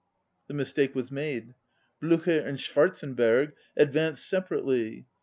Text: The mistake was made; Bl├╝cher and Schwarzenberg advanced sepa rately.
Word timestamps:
The 0.47 0.55
mistake 0.55 0.95
was 0.95 1.11
made; 1.11 1.53
Bl├╝cher 2.01 2.43
and 2.43 2.57
Schwarzenberg 2.57 3.51
advanced 3.77 4.33
sepa 4.33 4.47
rately. 4.49 5.05